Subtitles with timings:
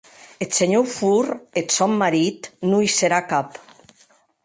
[0.43, 3.65] Eth senhor Ford, eth sòn marit, non i serà cap.